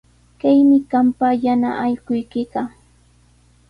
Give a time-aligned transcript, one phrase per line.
[0.39, 2.61] Kaymi qampa yana allquykiqa.